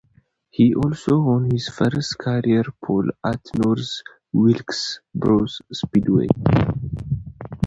He 0.49 0.73
also 0.73 1.19
won 1.19 1.51
his 1.51 1.69
first 1.69 2.17
career 2.17 2.63
pole 2.83 3.07
at 3.23 3.39
North 3.53 4.01
Wilkesboro 4.33 5.45
Speedway. 5.71 6.25